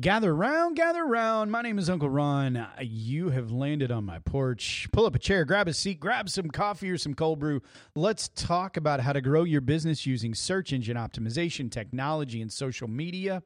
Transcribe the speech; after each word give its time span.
Gather 0.00 0.34
round, 0.34 0.76
gather 0.76 1.04
round. 1.04 1.52
My 1.52 1.60
name 1.60 1.78
is 1.78 1.90
Uncle 1.90 2.08
Ron. 2.08 2.66
You 2.80 3.28
have 3.28 3.52
landed 3.52 3.90
on 3.90 4.06
my 4.06 4.18
porch. 4.20 4.88
Pull 4.92 5.04
up 5.04 5.14
a 5.14 5.18
chair, 5.18 5.44
grab 5.44 5.68
a 5.68 5.74
seat, 5.74 6.00
grab 6.00 6.30
some 6.30 6.48
coffee 6.48 6.90
or 6.90 6.96
some 6.96 7.12
cold 7.12 7.38
brew. 7.38 7.60
Let's 7.94 8.28
talk 8.28 8.78
about 8.78 9.00
how 9.00 9.12
to 9.12 9.20
grow 9.20 9.44
your 9.44 9.60
business 9.60 10.06
using 10.06 10.34
search 10.34 10.72
engine 10.72 10.96
optimization, 10.96 11.70
technology, 11.70 12.40
and 12.40 12.50
social 12.50 12.88
media. 12.88 13.42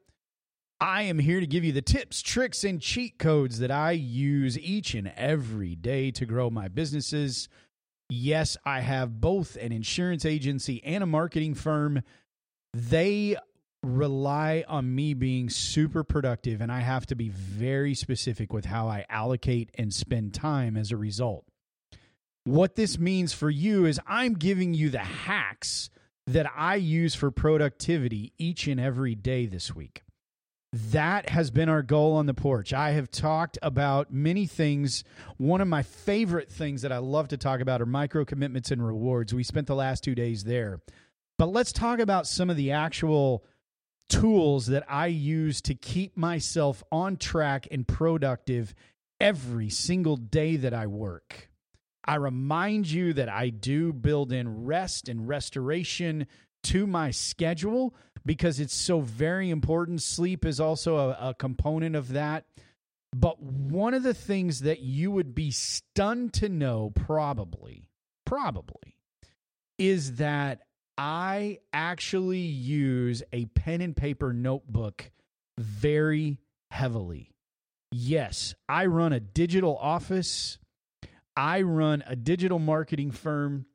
I 0.81 1.03
am 1.03 1.19
here 1.19 1.41
to 1.41 1.47
give 1.47 1.65
you 1.65 1.73
the 1.73 1.83
tips, 1.83 2.23
tricks, 2.23 2.63
and 2.63 2.81
cheat 2.81 3.19
codes 3.19 3.59
that 3.59 3.73
I 3.73 3.93
use 3.93 4.57
each 4.57 4.95
and 4.95 5.13
every 5.17 5.75
day 5.75 6.13
to 6.13 6.25
grow 6.25 6.51
my 6.51 6.69
businesses. 6.69 7.49
Yes, 8.09 8.57
I 8.65 8.79
have 8.79 9.21
both 9.21 9.57
an 9.57 9.73
insurance 9.73 10.25
agency 10.25 10.85
and 10.85 11.03
a 11.03 11.07
marketing 11.07 11.55
firm. 11.55 12.03
They 12.75 13.39
rely 13.85 14.65
on 14.69 14.95
me 14.95 15.15
being 15.15 15.49
super 15.49 16.05
productive 16.05 16.61
and 16.61 16.73
I 16.73 16.81
have 16.81 17.07
to 17.07 17.15
be 17.15 17.29
very 17.29 17.95
specific 17.95 18.53
with 18.53 18.65
how 18.65 18.89
I 18.89 19.07
allocate 19.09 19.71
and 19.77 19.93
spend 19.93 20.35
time 20.35 20.77
as 20.77 20.91
a 20.91 20.97
result. 20.97 21.45
What 22.45 22.77
this 22.77 22.99
means 22.99 23.33
for 23.33 23.49
you 23.49 23.87
is 23.87 24.01
I'm 24.07 24.35
giving 24.35 24.75
you 24.75 24.91
the 24.91 24.99
hacks 24.99 25.89
that 26.27 26.51
I 26.55 26.77
use 26.77 27.15
for 27.15 27.31
productivity 27.31 28.33
each 28.39 28.67
and 28.67 28.81
every 28.81 29.15
day 29.15 29.47
this 29.47 29.75
week. 29.75 30.03
That 30.73 31.29
has 31.29 31.51
been 31.51 31.69
our 31.69 31.83
goal 31.83 32.15
on 32.17 32.27
the 32.27 32.35
porch. 32.35 32.73
I 32.73 32.91
have 32.91 33.11
talked 33.11 33.59
about 33.63 34.13
many 34.13 34.47
things. 34.47 35.05
One 35.37 35.61
of 35.61 35.69
my 35.69 35.83
favorite 35.85 36.51
things 36.51 36.83
that 36.83 36.91
I 36.91 36.99
love 36.99 37.29
to 37.29 37.37
talk 37.37 37.61
about 37.61 37.81
are 37.81 37.87
micro 37.87 38.25
commitments 38.25 38.73
and 38.73 38.85
rewards. 38.85 39.33
We 39.33 39.45
spent 39.45 39.69
the 39.69 39.77
last 39.77 40.03
two 40.03 40.17
days 40.17 40.45
there. 40.45 40.81
But 41.39 41.47
let's 41.47 41.73
talk 41.73 42.01
about 42.01 42.27
some 42.27 42.51
of 42.51 42.57
the 42.57 42.73
actual 42.73 43.45
tools 44.09 44.67
that 44.67 44.85
I 44.89 45.07
use 45.07 45.61
to 45.63 45.75
keep 45.75 46.17
myself 46.17 46.83
on 46.93 47.17
track 47.17 47.69
and 47.71 47.87
productive 47.87 48.75
every 49.21 49.71
single 49.71 50.17
day 50.17 50.57
that 50.57 50.75
I 50.75 50.87
work. 50.87 51.51
I 52.05 52.17
remind 52.17 52.91
you 52.91 53.15
that 53.15 53.29
I 53.29 53.49
do 53.49 53.93
build 53.93 54.33
in 54.33 54.65
rest 54.65 55.09
and 55.09 55.27
restoration 55.27 56.27
to 56.65 56.87
my 56.87 57.11
schedule 57.11 57.95
because 58.27 58.61
it's 58.61 58.75
so 58.75 59.01
very 59.01 59.51
important. 59.51 60.03
Sleep 60.03 60.45
is 60.45 60.61
also 60.61 60.97
a, 60.97 61.29
a, 61.31 61.35
component 61.35 61.97
of 61.97 62.13
that. 62.13 62.45
But 63.15 63.41
one 63.41 63.95
of 63.95 64.03
the 64.03 64.15
things 64.15 64.61
that 64.61 64.81
you 64.81 65.11
would 65.11 65.35
be 65.35 65.51
stunned 65.51 66.33
to 66.35 66.49
know, 66.49 66.91
probably, 66.95 67.89
probably, 68.25 68.97
is 69.79 70.17
that 70.17 70.63
I 70.97 71.59
actually 71.73 72.39
use 72.39 73.23
a 73.33 73.47
pen 73.47 73.81
and 73.81 73.97
paper 73.97 74.33
notebook 74.33 75.11
very 75.59 76.39
heavily. 76.71 77.31
Yes, 77.91 78.55
I 78.69 78.87
run 78.87 79.13
a 79.13 79.21
digital 79.21 79.77
office. 79.77 80.59
I 81.37 81.63
run 81.63 82.05
a 82.07 82.17
digital 82.17 82.59
marketing 82.59 83.11
firm. 83.11 83.67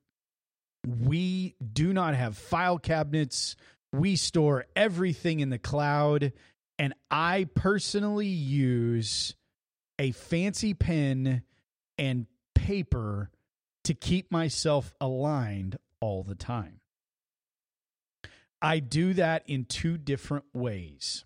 We 0.85 1.55
do 1.73 1.93
not 1.93 2.15
have 2.15 2.37
file 2.37 2.79
cabinets. 2.79 3.55
We 3.91 4.15
store 4.15 4.65
everything 4.75 5.39
in 5.41 5.49
the 5.49 5.57
cloud. 5.57 6.33
And 6.77 6.93
I 7.11 7.47
personally 7.53 8.27
use 8.27 9.35
a 9.97 10.11
fancy 10.11 10.73
pen 10.73 11.43
and 11.97 12.27
paper 12.55 13.29
to 13.83 13.93
keep 13.93 14.31
myself 14.31 14.93
aligned 15.01 15.77
all 15.99 16.23
the 16.23 16.35
time. 16.35 16.79
I 18.61 18.79
do 18.79 19.13
that 19.13 19.43
in 19.47 19.65
two 19.65 19.97
different 19.97 20.45
ways. 20.53 21.25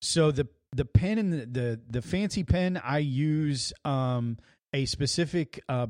So 0.00 0.30
the 0.30 0.48
the 0.74 0.84
pen 0.84 1.18
and 1.18 1.32
the 1.32 1.46
the, 1.46 1.80
the 1.88 2.02
fancy 2.02 2.44
pen 2.44 2.80
I 2.82 2.98
use 2.98 3.72
um, 3.84 4.38
a 4.72 4.86
specific 4.86 5.62
uh, 5.68 5.86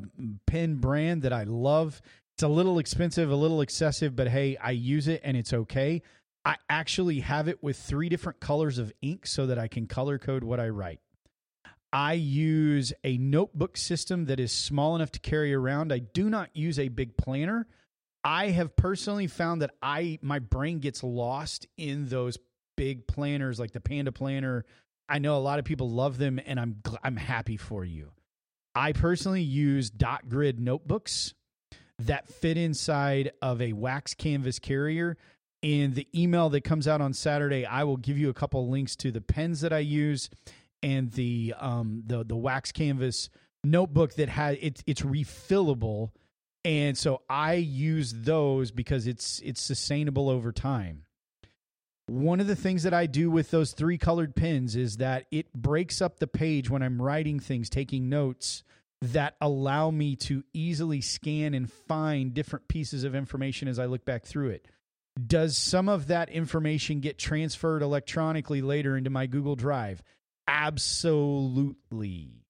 pen 0.47 0.77
brand 0.77 1.23
that 1.23 1.33
I 1.33 1.45
love. 1.45 2.01
It's 2.37 2.43
a 2.43 2.49
little 2.49 2.79
expensive, 2.79 3.31
a 3.31 3.37
little 3.37 3.61
excessive, 3.61 4.17
but 4.17 4.29
hey, 4.29 4.57
I 4.57 4.73
use 4.73 5.09
it 5.09 5.21
and 5.25 5.37
it's 5.37 5.53
okay. 5.53 6.03
I 6.45 6.57
actually 6.69 7.21
have 7.21 7.49
it 7.49 7.63
with 7.63 7.79
three 7.79 8.09
different 8.09 8.41
colors 8.41 8.79
of 8.79 8.93
ink 9.01 9.27
so 9.27 9.47
that 9.47 9.59
I 9.59 9.69
can 9.69 9.87
color 9.87 10.19
code 10.19 10.45
what 10.45 10.61
I 10.61 10.69
write. 10.69 11.01
I 11.93 12.15
use 12.15 12.93
a 13.05 13.17
notebook 13.19 13.77
system 13.77 14.27
that 14.27 14.41
is 14.41 14.53
small 14.53 14.97
enough 14.97 15.13
to 15.13 15.21
carry 15.21 15.55
around. 15.55 15.93
I 15.93 16.01
do 16.01 16.29
not 16.29 16.51
use 16.53 16.79
a 16.79 16.89
big 16.89 17.17
planner 17.17 17.67
I 18.25 18.49
have 18.49 18.75
personally 18.75 19.27
found 19.27 19.63
that 19.63 19.73
I 19.83 20.19
my 20.23 20.39
brain 20.39 20.79
gets 20.79 21.05
lost 21.05 21.67
in 21.77 22.09
those 22.09 22.39
big 22.77 23.07
planners 23.07 23.61
like 23.61 23.73
the 23.73 23.81
Panda 23.81 24.13
Planner. 24.13 24.65
I 25.09 25.19
know 25.19 25.37
a 25.37 25.39
lot 25.39 25.59
of 25.59 25.67
people 25.67 25.91
love 25.91 26.17
them, 26.17 26.41
and 26.45 26.59
I'm 26.59 26.81
I'm 27.03 27.17
happy 27.17 27.59
for 27.59 27.85
you. 27.85 28.13
I 28.75 28.93
personally 28.93 29.43
use 29.43 29.91
dot 29.91 30.29
grid 30.29 30.59
notebooks 30.59 31.35
that 32.01 32.29
fit 32.29 32.57
inside 32.57 33.33
of 33.43 33.61
a 33.61 33.73
wax 33.75 34.15
canvas 34.15 34.59
carrier. 34.59 35.17
In 35.63 35.95
the 35.95 36.07
email 36.15 36.51
that 36.51 36.63
comes 36.63 36.87
out 36.87 37.01
on 37.01 37.15
Saturday, 37.15 37.65
I 37.65 37.85
will 37.85 37.97
give 37.97 38.19
you 38.19 38.29
a 38.29 38.35
couple 38.35 38.69
links 38.69 38.97
to 38.97 39.11
the 39.11 39.23
pens 39.23 39.63
that 39.63 39.73
I 39.73 39.79
use 39.79 40.29
and 40.83 41.11
the 41.13 41.55
um 41.59 42.03
the 42.07 42.25
the 42.25 42.37
wax 42.37 42.73
canvas 42.73 43.31
notebook 43.65 44.15
that 44.15 44.29
has 44.29 44.59
it's 44.61 44.83
it's 44.87 45.01
refillable 45.03 46.11
and 46.65 46.97
so 46.97 47.23
I 47.29 47.55
use 47.55 48.15
those 48.15 48.71
because 48.71 49.07
it's 49.07 49.41
it's 49.45 49.61
sustainable 49.61 50.29
over 50.29 50.53
time. 50.53 51.05
One 52.07 52.41
of 52.41 52.47
the 52.47 52.57
things 52.57 52.83
that 52.83 52.95
I 52.95 53.07
do 53.07 53.31
with 53.31 53.51
those 53.51 53.73
three 53.73 53.97
colored 53.97 54.37
pens 54.37 54.77
is 54.77 54.99
that 54.99 55.27
it 55.31 55.53
breaks 55.55 56.03
up 56.03 56.19
the 56.19 56.27
page 56.27 56.69
when 56.69 56.83
I'm 56.83 57.01
writing 57.01 57.41
things, 57.41 57.71
taking 57.71 58.09
notes 58.11 58.63
that 59.01 59.37
allow 59.41 59.91
me 59.91 60.17
to 60.17 60.45
easily 60.53 61.01
scan 61.01 61.55
and 61.55 61.71
find 61.71 62.35
different 62.35 62.69
pieces 62.69 63.05
of 63.05 63.15
information 63.15 63.69
as 63.69 63.79
I 63.79 63.87
look 63.87 64.05
back 64.05 64.25
through 64.25 64.51
it. 64.51 64.67
Does 65.27 65.57
some 65.57 65.89
of 65.89 66.09
that 66.09 66.29
information 66.29 67.01
get 67.01 67.19
transferred 67.19 67.83
electronically 67.83 68.61
later 68.63 68.97
into 68.97 69.11
my 69.11 69.27
Google 69.27 69.57
Drive? 69.57 70.03
Absolutely. 70.47 72.44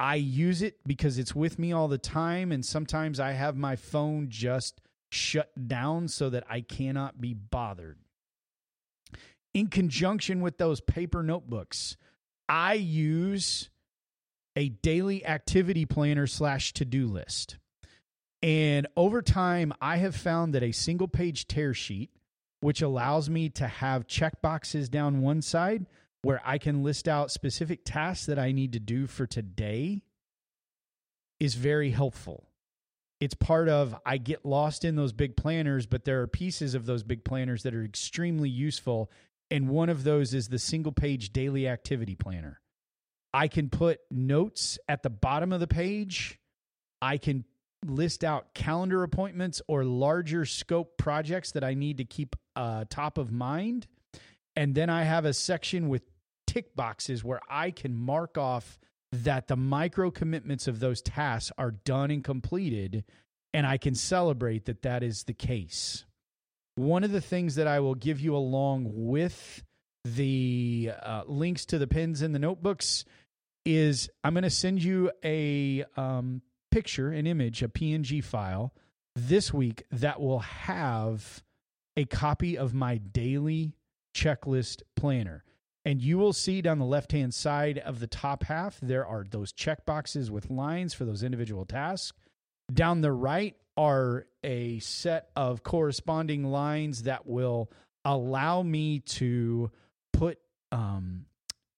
I 0.00 0.14
use 0.14 0.62
it 0.62 0.78
because 0.86 1.18
it's 1.18 1.34
with 1.34 1.58
me 1.58 1.72
all 1.72 1.86
the 1.86 1.98
time. 1.98 2.52
And 2.52 2.64
sometimes 2.64 3.20
I 3.20 3.32
have 3.32 3.54
my 3.54 3.76
phone 3.76 4.30
just 4.30 4.80
shut 5.10 5.50
down 5.68 6.08
so 6.08 6.30
that 6.30 6.44
I 6.48 6.62
cannot 6.62 7.20
be 7.20 7.34
bothered. 7.34 7.98
In 9.52 9.66
conjunction 9.66 10.40
with 10.40 10.56
those 10.56 10.80
paper 10.80 11.22
notebooks, 11.22 11.98
I 12.48 12.74
use 12.74 13.68
a 14.56 14.70
daily 14.70 15.24
activity 15.26 15.84
planner 15.84 16.26
slash 16.26 16.72
to 16.74 16.86
do 16.86 17.06
list. 17.06 17.58
And 18.42 18.86
over 18.96 19.20
time, 19.20 19.74
I 19.82 19.98
have 19.98 20.16
found 20.16 20.54
that 20.54 20.62
a 20.62 20.72
single 20.72 21.08
page 21.08 21.46
tear 21.46 21.74
sheet, 21.74 22.10
which 22.60 22.80
allows 22.80 23.28
me 23.28 23.50
to 23.50 23.66
have 23.66 24.06
check 24.06 24.40
boxes 24.40 24.88
down 24.88 25.20
one 25.20 25.42
side 25.42 25.86
where 26.22 26.40
I 26.44 26.58
can 26.58 26.82
list 26.82 27.08
out 27.08 27.30
specific 27.30 27.80
tasks 27.84 28.26
that 28.26 28.38
I 28.38 28.52
need 28.52 28.74
to 28.74 28.80
do 28.80 29.06
for 29.06 29.26
today 29.26 30.02
is 31.38 31.54
very 31.54 31.90
helpful. 31.90 32.46
It's 33.20 33.34
part 33.34 33.68
of 33.68 33.94
I 34.04 34.18
get 34.18 34.44
lost 34.44 34.84
in 34.84 34.96
those 34.96 35.12
big 35.12 35.36
planners, 35.36 35.86
but 35.86 36.04
there 36.04 36.22
are 36.22 36.26
pieces 36.26 36.74
of 36.74 36.86
those 36.86 37.02
big 37.02 37.24
planners 37.24 37.62
that 37.64 37.74
are 37.74 37.84
extremely 37.84 38.48
useful. 38.48 39.10
And 39.50 39.68
one 39.68 39.88
of 39.88 40.04
those 40.04 40.32
is 40.32 40.48
the 40.48 40.58
single 40.58 40.92
page 40.92 41.32
daily 41.32 41.68
activity 41.68 42.14
planner. 42.14 42.60
I 43.32 43.48
can 43.48 43.68
put 43.68 44.00
notes 44.10 44.78
at 44.88 45.02
the 45.02 45.10
bottom 45.10 45.52
of 45.52 45.60
the 45.60 45.66
page. 45.66 46.38
I 47.02 47.18
can 47.18 47.44
list 47.84 48.24
out 48.24 48.54
calendar 48.54 49.02
appointments 49.02 49.62
or 49.66 49.84
larger 49.84 50.44
scope 50.44 50.98
projects 50.98 51.52
that 51.52 51.64
I 51.64 51.74
need 51.74 51.98
to 51.98 52.04
keep 52.04 52.36
uh, 52.56 52.84
top 52.88 53.18
of 53.18 53.32
mind. 53.32 53.86
And 54.56 54.74
then 54.74 54.90
I 54.90 55.04
have 55.04 55.24
a 55.24 55.32
section 55.32 55.88
with 55.88 56.02
tick 56.50 56.74
boxes 56.74 57.22
where 57.22 57.40
I 57.48 57.70
can 57.70 57.94
mark 57.94 58.36
off 58.36 58.76
that 59.12 59.46
the 59.46 59.56
micro 59.56 60.10
commitments 60.10 60.66
of 60.66 60.80
those 60.80 61.00
tasks 61.00 61.52
are 61.56 61.70
done 61.70 62.10
and 62.10 62.24
completed, 62.24 63.04
and 63.54 63.66
I 63.66 63.78
can 63.78 63.94
celebrate 63.94 64.64
that 64.64 64.82
that 64.82 65.04
is 65.04 65.22
the 65.24 65.32
case. 65.32 66.04
One 66.74 67.04
of 67.04 67.12
the 67.12 67.20
things 67.20 67.54
that 67.54 67.68
I 67.68 67.78
will 67.78 67.94
give 67.94 68.20
you 68.20 68.34
along 68.34 68.90
with 68.92 69.62
the 70.04 70.90
uh, 71.00 71.22
links 71.26 71.66
to 71.66 71.78
the 71.78 71.86
pins 71.86 72.20
and 72.20 72.34
the 72.34 72.40
notebooks 72.40 73.04
is 73.64 74.10
I'm 74.24 74.34
going 74.34 74.42
to 74.42 74.50
send 74.50 74.82
you 74.82 75.12
a 75.24 75.84
um, 75.96 76.42
picture, 76.72 77.10
an 77.10 77.28
image, 77.28 77.62
a 77.62 77.68
PNG 77.68 78.24
file 78.24 78.74
this 79.14 79.54
week 79.54 79.84
that 79.92 80.20
will 80.20 80.40
have 80.40 81.44
a 81.96 82.06
copy 82.06 82.58
of 82.58 82.74
my 82.74 82.96
daily 82.96 83.74
checklist 84.16 84.82
planner. 84.96 85.44
And 85.84 86.02
you 86.02 86.18
will 86.18 86.32
see 86.32 86.60
down 86.60 86.78
the 86.78 86.84
left 86.84 87.12
hand 87.12 87.32
side 87.32 87.78
of 87.78 88.00
the 88.00 88.06
top 88.06 88.44
half, 88.44 88.78
there 88.80 89.06
are 89.06 89.24
those 89.28 89.52
check 89.52 89.86
boxes 89.86 90.30
with 90.30 90.50
lines 90.50 90.92
for 90.92 91.04
those 91.04 91.22
individual 91.22 91.64
tasks. 91.64 92.16
Down 92.72 93.00
the 93.00 93.12
right 93.12 93.56
are 93.76 94.26
a 94.44 94.78
set 94.80 95.30
of 95.34 95.62
corresponding 95.62 96.44
lines 96.44 97.04
that 97.04 97.26
will 97.26 97.70
allow 98.04 98.62
me 98.62 99.00
to 99.00 99.70
put 100.12 100.38
um, 100.70 101.24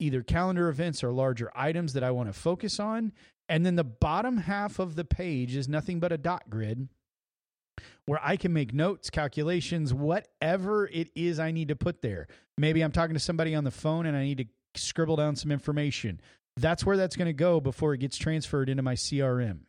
either 0.01 0.23
calendar 0.23 0.69
events 0.69 1.05
or 1.05 1.13
larger 1.13 1.51
items 1.55 1.93
that 1.93 2.03
I 2.03 2.11
want 2.11 2.29
to 2.29 2.33
focus 2.33 2.81
on. 2.81 3.13
And 3.49 3.65
then 3.65 3.77
the 3.77 3.85
bottom 3.85 4.37
half 4.39 4.79
of 4.79 4.97
the 4.97 5.05
page 5.05 5.55
is 5.55 5.69
nothing 5.69 6.01
but 6.01 6.13
a 6.13 6.19
dot 6.19 6.51
grid 6.51 6.89
where 8.07 8.21
I 8.23 8.37
can 8.37 8.53
make 8.53 8.73
notes, 8.73 9.11
calculations, 9.11 9.95
whatever 9.95 10.87
it 10.87 11.11
is 11.15 11.39
I 11.39 11.51
need 11.51 11.69
to 11.69 11.77
put 11.77 12.03
there. 12.03 12.27
Maybe 12.59 12.83
I'm 12.83 12.93
talking 12.93 13.15
to 13.15 13.21
somebody 13.21 13.55
on 13.55 13.65
the 13.65 13.71
phone 13.71 14.07
and 14.07 14.17
I 14.17 14.25
need 14.25 14.39
to 14.39 14.47
scribble 14.75 15.17
down 15.17 15.37
some 15.37 15.53
information. 15.53 16.21
That's 16.57 16.85
where 16.85 16.97
that's 16.97 17.17
going 17.17 17.27
to 17.27 17.33
go 17.33 17.61
before 17.61 17.95
it 17.95 17.99
gets 17.99 18.17
transferred 18.17 18.69
into 18.69 18.83
my 18.83 18.95
CRM. 18.95 19.61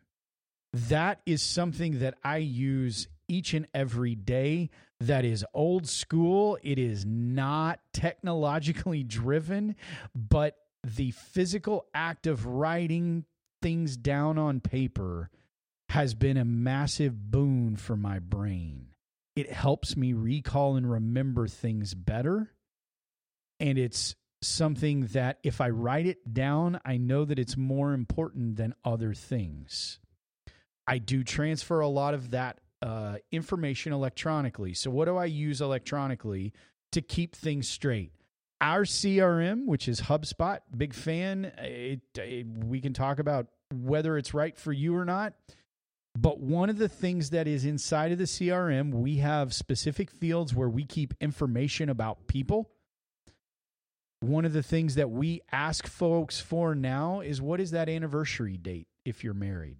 That 0.73 1.21
is 1.25 1.41
something 1.41 1.99
that 1.99 2.15
I 2.23 2.37
use 2.37 3.07
each 3.27 3.53
and 3.53 3.67
every 3.73 4.15
day. 4.15 4.69
That 4.99 5.23
is 5.23 5.45
old 5.53 5.87
school. 5.87 6.57
It 6.61 6.79
is 6.79 7.05
not 7.05 7.79
technologically 7.93 9.03
driven, 9.03 9.75
but 10.15 10.57
the 10.83 11.11
physical 11.11 11.85
act 11.93 12.27
of 12.27 12.45
writing 12.45 13.25
things 13.61 13.95
down 13.95 14.37
on 14.37 14.59
paper 14.59 15.29
has 15.93 16.15
been 16.15 16.37
a 16.37 16.43
massive 16.43 17.29
boon 17.29 17.75
for 17.75 17.95
my 17.95 18.17
brain. 18.17 18.87
It 19.35 19.51
helps 19.51 19.95
me 19.95 20.11
recall 20.13 20.75
and 20.75 20.89
remember 20.89 21.45
things 21.45 21.93
better. 21.93 22.51
And 23.59 23.77
it's 23.77 24.15
something 24.41 25.01
that 25.13 25.37
if 25.43 25.61
I 25.61 25.69
write 25.69 26.07
it 26.07 26.33
down, 26.33 26.79
I 26.83 26.97
know 26.97 27.25
that 27.25 27.37
it's 27.37 27.55
more 27.55 27.93
important 27.93 28.55
than 28.55 28.73
other 28.83 29.13
things. 29.13 29.99
I 30.87 30.97
do 30.97 31.23
transfer 31.23 31.79
a 31.79 31.87
lot 31.87 32.15
of 32.15 32.31
that 32.31 32.57
uh, 32.81 33.17
information 33.31 33.93
electronically. 33.93 34.73
So, 34.73 34.89
what 34.89 35.05
do 35.05 35.15
I 35.15 35.25
use 35.25 35.61
electronically 35.61 36.53
to 36.93 37.03
keep 37.03 37.35
things 37.35 37.69
straight? 37.69 38.13
Our 38.61 38.83
CRM, 38.83 39.67
which 39.67 39.87
is 39.87 40.01
HubSpot, 40.01 40.57
big 40.75 40.95
fan. 40.95 41.51
It, 41.59 42.01
it, 42.17 42.47
we 42.47 42.81
can 42.81 42.93
talk 42.93 43.19
about 43.19 43.49
whether 43.71 44.17
it's 44.17 44.33
right 44.33 44.57
for 44.57 44.73
you 44.73 44.95
or 44.95 45.05
not. 45.05 45.35
But 46.15 46.39
one 46.39 46.69
of 46.69 46.77
the 46.77 46.89
things 46.89 47.31
that 47.31 47.47
is 47.47 47.65
inside 47.65 48.11
of 48.11 48.19
the 48.19 48.25
CRM, 48.25 48.93
we 48.93 49.17
have 49.17 49.53
specific 49.53 50.11
fields 50.11 50.53
where 50.53 50.69
we 50.69 50.85
keep 50.85 51.13
information 51.19 51.89
about 51.89 52.27
people. 52.27 52.69
One 54.19 54.45
of 54.45 54.53
the 54.53 54.63
things 54.63 54.95
that 54.95 55.09
we 55.09 55.41
ask 55.51 55.87
folks 55.87 56.39
for 56.39 56.75
now 56.75 57.21
is 57.21 57.41
what 57.41 57.59
is 57.59 57.71
that 57.71 57.89
anniversary 57.89 58.57
date 58.57 58.87
if 59.03 59.23
you're 59.23 59.33
married? 59.33 59.77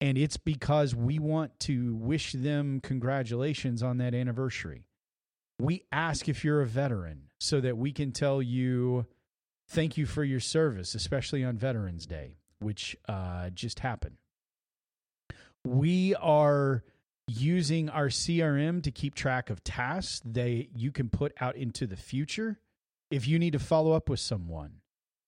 And 0.00 0.18
it's 0.18 0.36
because 0.36 0.94
we 0.94 1.18
want 1.18 1.58
to 1.60 1.94
wish 1.96 2.32
them 2.32 2.80
congratulations 2.80 3.82
on 3.82 3.96
that 3.98 4.14
anniversary. 4.14 4.84
We 5.58 5.84
ask 5.90 6.28
if 6.28 6.44
you're 6.44 6.60
a 6.60 6.66
veteran 6.66 7.30
so 7.40 7.60
that 7.62 7.78
we 7.78 7.92
can 7.92 8.12
tell 8.12 8.42
you 8.42 9.06
thank 9.68 9.96
you 9.96 10.04
for 10.04 10.22
your 10.22 10.40
service, 10.40 10.94
especially 10.94 11.42
on 11.42 11.56
Veterans 11.56 12.06
Day, 12.06 12.36
which 12.58 12.94
uh, 13.08 13.48
just 13.50 13.78
happened 13.78 14.18
we 15.64 16.14
are 16.16 16.84
using 17.26 17.88
our 17.88 18.08
CRM 18.08 18.82
to 18.82 18.90
keep 18.90 19.14
track 19.14 19.50
of 19.50 19.64
tasks 19.64 20.20
that 20.24 20.68
you 20.74 20.92
can 20.92 21.08
put 21.08 21.32
out 21.40 21.56
into 21.56 21.86
the 21.86 21.96
future 21.96 22.58
if 23.10 23.26
you 23.26 23.38
need 23.38 23.52
to 23.52 23.58
follow 23.58 23.92
up 23.92 24.08
with 24.08 24.20
someone. 24.20 24.80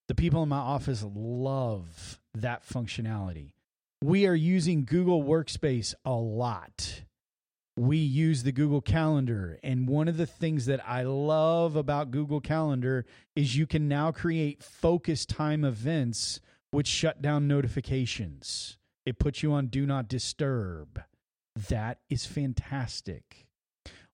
The 0.09 0.15
people 0.15 0.43
in 0.43 0.49
my 0.49 0.59
office 0.59 1.05
love 1.15 2.21
that 2.35 2.67
functionality. 2.69 3.53
We 4.03 4.27
are 4.27 4.35
using 4.35 4.85
Google 4.85 5.23
Workspace 5.23 5.95
a 6.05 6.13
lot. 6.13 7.03
We 7.77 7.97
use 7.97 8.43
the 8.43 8.53
Google 8.53 8.81
Calendar. 8.81 9.59
And 9.63 9.89
one 9.89 10.09
of 10.09 10.17
the 10.17 10.27
things 10.27 10.67
that 10.67 10.87
I 10.87 11.03
love 11.03 11.77
about 11.77 12.11
Google 12.11 12.41
Calendar 12.41 13.05
is 13.35 13.57
you 13.57 13.67
can 13.67 13.89
now 13.89 14.13
create 14.13 14.63
focus 14.63 15.27
time 15.27 15.65
events 15.65 16.41
which 16.71 16.87
shut 16.87 17.23
down 17.23 17.49
notifications. 17.49 18.77
It 19.07 19.19
puts 19.21 19.43
you 19.43 19.53
on 19.53 19.69
do 19.69 19.87
not 19.87 20.09
disturb. 20.09 21.01
That 21.69 22.01
is 22.11 22.27
fantastic. 22.27 23.47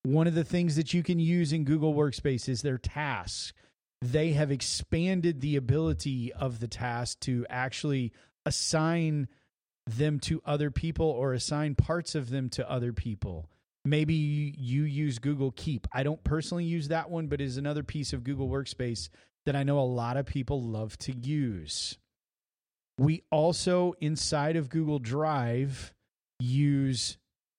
One 0.04 0.26
of 0.26 0.34
the 0.34 0.44
things 0.44 0.76
that 0.76 0.92
you 0.92 1.02
can 1.02 1.18
use 1.18 1.52
in 1.52 1.64
Google 1.64 1.94
Workspace 1.94 2.48
is 2.48 2.62
their 2.62 2.78
tasks. 2.78 3.52
They 4.00 4.32
have 4.32 4.50
expanded 4.50 5.40
the 5.40 5.56
ability 5.56 6.32
of 6.32 6.60
the 6.60 6.68
task 6.68 7.20
to 7.20 7.46
actually 7.48 8.12
assign 8.44 9.28
them 9.86 10.20
to 10.20 10.42
other 10.44 10.70
people 10.70 11.06
or 11.06 11.32
assign 11.32 11.74
parts 11.74 12.14
of 12.14 12.30
them 12.30 12.48
to 12.50 12.70
other 12.70 12.92
people. 12.92 13.48
Maybe 13.84 14.14
you 14.14 14.84
use 14.84 15.18
Google 15.18 15.52
Keep. 15.52 15.88
I 15.92 16.02
don't 16.02 16.22
personally 16.22 16.64
use 16.64 16.88
that 16.88 17.10
one, 17.10 17.28
but 17.28 17.40
is 17.40 17.56
another 17.56 17.82
piece 17.82 18.12
of 18.12 18.24
Google 18.24 18.48
Workspace 18.48 19.08
that 19.46 19.56
I 19.56 19.64
know 19.64 19.78
a 19.78 19.82
lot 19.82 20.16
of 20.16 20.26
people 20.26 20.62
love 20.62 20.96
to 20.98 21.12
use. 21.12 21.98
We 22.98 23.22
also, 23.30 23.94
inside 24.00 24.56
of 24.56 24.68
Google 24.68 24.98
Drive, 24.98 25.92
use 26.38 27.16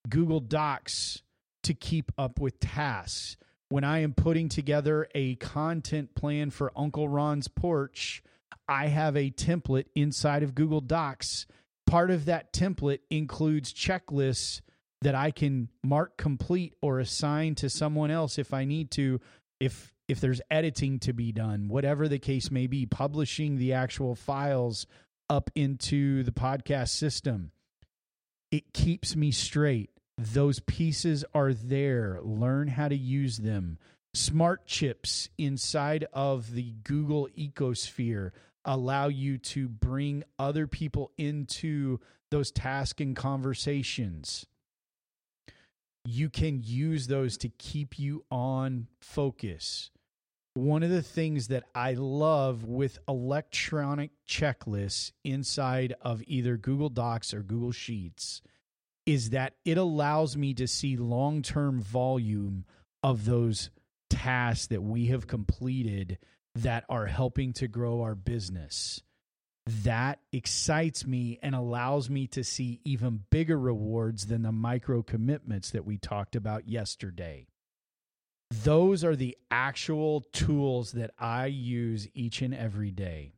Google 0.08 0.40
Docs 0.40 1.24
to 1.64 1.74
keep 1.74 2.12
up 2.18 2.40
with 2.40 2.60
tasks. 2.60 3.38
When 3.70 3.84
I 3.84 4.00
am 4.00 4.14
putting 4.14 4.50
together 4.50 5.08
a 5.16 5.36
content 5.36 6.14
plan 6.16 6.52
for 6.52 6.72
Uncle 6.76 7.08
Ron's 7.08 7.48
porch, 7.48 8.22
I 8.68 8.88
have 8.88 9.18
a 9.18 9.32
template 9.32 9.88
inside 9.96 10.44
of 10.44 10.56
Google 10.56 10.82
Docs. 10.82 11.48
Part 11.88 12.12
of 12.12 12.26
that 12.26 12.54
template 12.54 13.00
includes 13.10 13.74
checklists 13.74 14.62
that 15.04 15.16
I 15.16 15.32
can 15.32 15.70
mark 15.84 16.18
complete 16.18 16.76
or 16.82 17.00
assign 17.00 17.56
to 17.56 17.70
someone 17.70 18.10
else 18.12 18.40
if 18.40 18.54
I 18.54 18.66
need 18.66 18.92
to 18.92 19.20
if 19.60 19.94
if 20.08 20.20
there's 20.20 20.42
editing 20.50 21.00
to 21.00 21.14
be 21.14 21.32
done 21.32 21.68
whatever 21.68 22.08
the 22.08 22.20
case 22.20 22.52
may 22.52 22.68
be 22.68 22.86
publishing 22.86 23.58
the 23.58 23.74
actual 23.74 24.16
files 24.16 24.88
up 25.30 25.50
into 25.56 26.24
the 26.24 26.32
podcast 26.32 26.90
system. 26.90 27.52
It 28.52 28.74
keeps 28.74 29.16
me 29.16 29.32
straight. 29.32 29.90
Those 30.18 30.60
pieces 30.60 31.26
are 31.34 31.54
there. 31.54 32.20
Learn 32.22 32.68
how 32.68 32.88
to 32.88 32.96
use 32.96 33.38
them. 33.38 33.80
Smart 34.14 34.68
chips 34.68 35.30
inside 35.38 36.06
of 36.14 36.54
the 36.54 36.74
Google 36.84 37.28
ecosphere 37.38 38.32
allow 38.66 39.08
you 39.08 39.38
to 39.38 39.68
bring 39.68 40.24
other 40.38 40.68
people 40.68 41.12
into 41.18 42.00
those 42.32 42.52
tasks 42.52 43.02
and 43.02 43.16
conversations. 43.16 44.46
You 46.06 46.30
can 46.30 46.62
use 46.64 47.08
those 47.08 47.38
to 47.38 47.50
keep 47.50 47.98
you 47.98 48.24
on 48.30 48.88
focus 49.02 49.90
one 50.56 50.84
of 50.84 50.92
the 50.92 51.02
things 51.02 51.48
that 51.48 51.64
I 51.74 51.94
love 51.94 52.64
with 52.64 53.00
electronic 53.08 54.12
checklists 54.28 55.12
inside 55.24 55.96
of 56.02 56.22
either 56.28 56.58
Google 56.58 56.90
Docs 56.90 57.34
or 57.34 57.42
Google 57.42 57.72
Sheets 57.72 58.42
is 59.06 59.32
that 59.32 59.56
it 59.66 59.78
allows 59.78 60.38
me 60.38 60.54
to 60.54 60.68
see 60.68 60.96
long 60.96 61.42
term 61.42 61.82
volume 61.82 62.66
of 63.02 63.26
those 63.26 63.72
tasks 64.10 64.68
that 64.68 64.84
we 64.84 65.08
have 65.08 65.28
completed 65.28 66.20
that 66.56 66.86
are 66.88 67.08
helping 67.08 67.54
to 67.54 67.68
grow 67.68 68.02
our 68.02 68.16
business. 68.16 69.02
That 69.66 70.20
excites 70.32 71.08
me 71.08 71.40
and 71.42 71.56
allows 71.56 72.10
me 72.10 72.28
to 72.28 72.44
see 72.44 72.80
even 72.84 73.24
bigger 73.30 73.58
rewards 73.58 74.28
than 74.28 74.44
the 74.44 74.52
micro 74.52 75.02
commitments 75.02 75.72
that 75.72 75.86
we 75.86 75.98
talked 75.98 76.36
about 76.36 76.68
yesterday 76.68 77.48
those 78.62 79.04
are 79.04 79.16
the 79.16 79.38
actual 79.50 80.22
tools 80.32 80.92
that 80.92 81.12
I 81.18 81.48
use 81.48 82.08
each 82.14 82.42
and 82.42 82.54
every 82.54 82.92
day. 82.92 83.32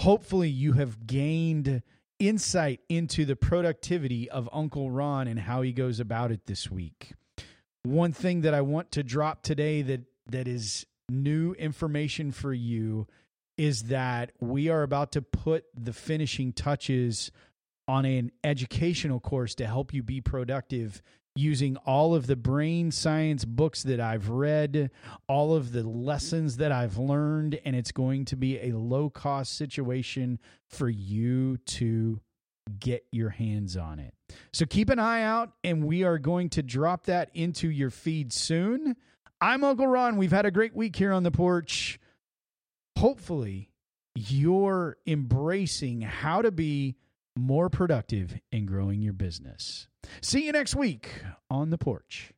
Hopefully, 0.00 0.48
you 0.48 0.72
have 0.72 1.06
gained 1.06 1.82
insight 2.18 2.80
into 2.88 3.24
the 3.24 3.36
productivity 3.36 4.28
of 4.30 4.48
Uncle 4.52 4.90
Ron 4.90 5.28
and 5.28 5.38
how 5.38 5.62
he 5.62 5.72
goes 5.72 6.00
about 6.00 6.32
it 6.32 6.46
this 6.46 6.70
week. 6.70 7.12
One 7.82 8.12
thing 8.12 8.42
that 8.42 8.54
I 8.54 8.60
want 8.60 8.92
to 8.92 9.02
drop 9.02 9.42
today 9.42 9.82
that 9.82 10.02
that 10.28 10.48
is 10.48 10.86
new 11.08 11.52
information 11.52 12.32
for 12.32 12.52
you 12.52 13.06
is 13.56 13.84
that 13.84 14.32
we 14.40 14.68
are 14.68 14.82
about 14.82 15.12
to 15.12 15.22
put 15.22 15.64
the 15.74 15.92
finishing 15.92 16.52
touches 16.52 17.30
on 17.88 18.04
an 18.04 18.30
educational 18.44 19.20
course 19.20 19.54
to 19.56 19.66
help 19.66 19.92
you 19.92 20.02
be 20.02 20.20
productive 20.20 21.02
using 21.36 21.76
all 21.78 22.14
of 22.14 22.26
the 22.26 22.36
brain 22.36 22.90
science 22.90 23.44
books 23.44 23.82
that 23.84 24.00
I've 24.00 24.28
read, 24.28 24.90
all 25.28 25.54
of 25.54 25.72
the 25.72 25.82
lessons 25.82 26.56
that 26.56 26.72
I've 26.72 26.98
learned, 26.98 27.60
and 27.64 27.76
it's 27.76 27.92
going 27.92 28.24
to 28.26 28.36
be 28.36 28.58
a 28.60 28.76
low 28.76 29.10
cost 29.10 29.56
situation 29.56 30.38
for 30.68 30.88
you 30.88 31.56
to 31.56 32.20
get 32.78 33.04
your 33.10 33.30
hands 33.30 33.76
on 33.76 33.98
it. 33.98 34.14
So 34.52 34.66
keep 34.66 34.90
an 34.90 34.98
eye 34.98 35.22
out, 35.22 35.52
and 35.64 35.84
we 35.84 36.04
are 36.04 36.18
going 36.18 36.50
to 36.50 36.62
drop 36.62 37.06
that 37.06 37.30
into 37.34 37.70
your 37.70 37.90
feed 37.90 38.32
soon. 38.32 38.96
I'm 39.40 39.64
Uncle 39.64 39.86
Ron. 39.86 40.16
We've 40.16 40.30
had 40.32 40.46
a 40.46 40.50
great 40.50 40.74
week 40.74 40.96
here 40.96 41.12
on 41.12 41.22
the 41.22 41.30
porch. 41.30 41.98
Hopefully, 42.98 43.70
you're 44.14 44.96
embracing 45.06 46.02
how 46.02 46.42
to 46.42 46.50
be 46.50 46.96
more 47.40 47.68
productive 47.68 48.38
in 48.52 48.66
growing 48.66 49.00
your 49.00 49.12
business. 49.12 49.88
See 50.20 50.46
you 50.46 50.52
next 50.52 50.74
week 50.74 51.22
on 51.50 51.70
the 51.70 51.78
porch. 51.78 52.32